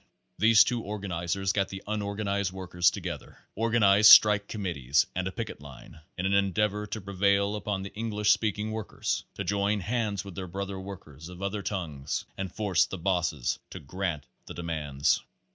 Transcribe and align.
These 0.39 0.63
two 0.63 0.81
organizers 0.81 1.53
got 1.53 1.69
the 1.69 1.83
unorganized 1.85 2.51
workers 2.51 2.89
together, 2.89 3.37
organized 3.53 4.09
strike 4.11 4.47
committees 4.47 5.05
and 5.15 5.27
a 5.27 5.31
picket 5.31 5.61
line, 5.61 5.99
in 6.17 6.25
an 6.25 6.33
endeavor 6.33 6.87
to 6.87 6.99
prevail 6.99 7.55
upon 7.55 7.83
the 7.83 7.93
English 7.93 8.31
speaking 8.31 8.71
workers 8.71 9.25
to 9.35 9.43
join 9.43 9.79
hands 9.81 10.25
with 10.25 10.33
their 10.33 10.47
brother 10.47 10.79
workers 10.79 11.29
of 11.29 11.43
other 11.43 11.61
tongues 11.61 12.25
and 12.35 12.51
force 12.51 12.83
the 12.87 12.97
bosses 12.97 13.59
to 13.69 13.79
grant 13.79 14.25
the 14.47 14.55
de 14.55 14.63
mands. 14.63 15.21